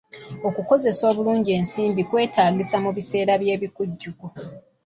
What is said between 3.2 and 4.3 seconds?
by'ebikujjuko